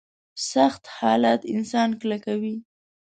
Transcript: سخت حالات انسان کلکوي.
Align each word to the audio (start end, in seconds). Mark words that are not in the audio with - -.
سخت 0.51 0.83
حالات 0.97 1.41
انسان 1.53 1.89
کلکوي. 2.01 2.55